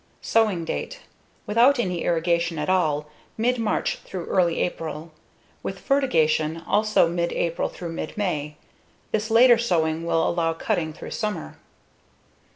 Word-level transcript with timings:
_Sowing 0.23 0.65
date:_Without 0.65 1.77
any 1.77 2.03
irrigation 2.03 2.57
at 2.57 2.71
all, 2.71 3.07
mid 3.37 3.59
March 3.59 3.97
through 3.97 4.25
early 4.25 4.59
April. 4.59 5.11
With 5.61 5.77
fertigation, 5.79 6.63
also 6.65 7.07
mid 7.07 7.31
April 7.33 7.69
through 7.69 7.91
mid 7.91 8.17
May. 8.17 8.55
This 9.11 9.29
later 9.29 9.59
sowing 9.59 10.03
will 10.03 10.27
allow 10.27 10.53
cutting 10.53 10.91
through 10.91 11.11
summer. 11.11 11.59